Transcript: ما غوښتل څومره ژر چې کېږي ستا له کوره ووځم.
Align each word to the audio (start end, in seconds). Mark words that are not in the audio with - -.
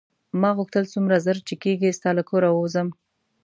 ما 0.41 0.49
غوښتل 0.57 0.83
څومره 0.93 1.15
ژر 1.25 1.37
چې 1.47 1.55
کېږي 1.63 1.89
ستا 1.97 2.09
له 2.17 2.23
کوره 2.29 2.49
ووځم. 2.51 2.87